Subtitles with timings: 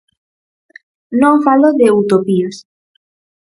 [1.21, 2.55] Non falo de utopías.